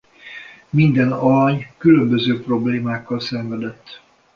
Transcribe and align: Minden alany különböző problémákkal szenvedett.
Minden 0.69 1.11
alany 1.13 1.67
különböző 1.77 2.41
problémákkal 2.41 3.19
szenvedett. 3.19 4.01